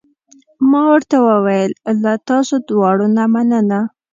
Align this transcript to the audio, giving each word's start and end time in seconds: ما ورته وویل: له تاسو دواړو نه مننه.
ما 0.69 0.81
ورته 0.93 1.17
وویل: 1.29 1.71
له 2.03 2.13
تاسو 2.29 2.53
دواړو 2.67 3.05
نه 3.17 3.23
مننه. 3.33 3.79